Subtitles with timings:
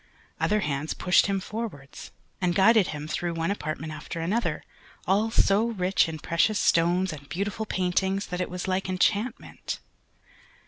[0.39, 2.09] Other hands pushed him forwards,
[2.41, 4.63] and guided him through one apartment after another,
[5.05, 9.77] all so rich in precious stones and beautiful paintings, that it was like enchantment.